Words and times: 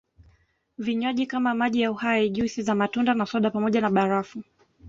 Vinywaji 0.77 1.25
kama 1.27 1.53
maji 1.53 1.81
ya 1.81 1.91
Uhai 1.91 2.29
juisi 2.29 2.61
za 2.61 2.75
matunda 2.75 3.13
na 3.13 3.25
soda 3.25 3.49
pamoja 3.49 3.81
na 3.81 3.89
barafu 3.89 4.43